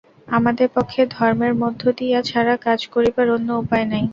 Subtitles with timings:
[0.27, 4.03] আমাদের পক্ষে ধর্মের মধ্য দিয়া ছাড়া কাজ করিবার অন্য উপায় নাই।